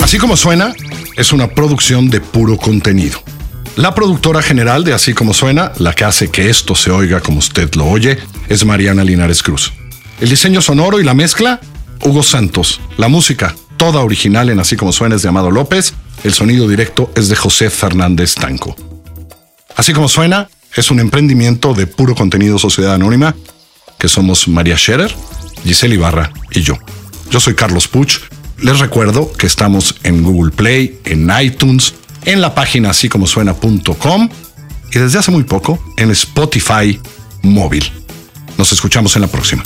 Así 0.00 0.18
como 0.18 0.36
suena, 0.36 0.72
es 1.16 1.32
una 1.32 1.48
producción 1.48 2.10
de 2.10 2.20
puro 2.20 2.56
contenido. 2.56 3.20
La 3.76 3.94
productora 3.94 4.40
general 4.40 4.84
de 4.84 4.94
Así 4.94 5.12
como 5.12 5.34
suena, 5.34 5.72
la 5.78 5.92
que 5.92 6.04
hace 6.04 6.30
que 6.30 6.48
esto 6.48 6.74
se 6.74 6.90
oiga 6.90 7.20
como 7.20 7.38
usted 7.38 7.74
lo 7.74 7.86
oye, 7.86 8.18
es 8.48 8.64
Mariana 8.64 9.04
Linares 9.04 9.42
Cruz. 9.42 9.72
El 10.20 10.30
diseño 10.30 10.62
sonoro 10.62 11.00
y 11.00 11.04
la 11.04 11.12
mezcla, 11.12 11.60
Hugo 12.02 12.22
Santos. 12.22 12.80
La 12.96 13.08
música, 13.08 13.54
toda 13.76 14.00
original 14.00 14.48
en 14.48 14.60
Así 14.60 14.76
como 14.76 14.92
suena, 14.92 15.16
es 15.16 15.22
de 15.22 15.28
Amado 15.28 15.50
López. 15.50 15.92
El 16.26 16.34
sonido 16.34 16.66
directo 16.66 17.12
es 17.14 17.28
de 17.28 17.36
José 17.36 17.70
Fernández 17.70 18.34
Tanco. 18.34 18.74
Así 19.76 19.92
como 19.92 20.08
suena, 20.08 20.48
es 20.74 20.90
un 20.90 20.98
emprendimiento 20.98 21.72
de 21.72 21.86
puro 21.86 22.16
contenido 22.16 22.58
Sociedad 22.58 22.94
Anónima, 22.94 23.36
que 23.96 24.08
somos 24.08 24.48
María 24.48 24.76
Scherer, 24.76 25.14
Giselle 25.62 25.94
Ibarra 25.94 26.32
y 26.50 26.62
yo. 26.62 26.78
Yo 27.30 27.38
soy 27.38 27.54
Carlos 27.54 27.86
Puch. 27.86 28.22
Les 28.58 28.80
recuerdo 28.80 29.30
que 29.34 29.46
estamos 29.46 29.94
en 30.02 30.24
Google 30.24 30.50
Play, 30.50 30.98
en 31.04 31.30
iTunes, 31.40 31.94
en 32.24 32.40
la 32.40 32.56
página 32.56 32.90
así 32.90 33.08
como 33.08 33.28
suena.com 33.28 34.28
y 34.92 34.98
desde 34.98 35.20
hace 35.20 35.30
muy 35.30 35.44
poco 35.44 35.78
en 35.96 36.10
Spotify 36.10 37.00
móvil. 37.42 37.88
Nos 38.58 38.72
escuchamos 38.72 39.14
en 39.14 39.22
la 39.22 39.28
próxima. 39.28 39.62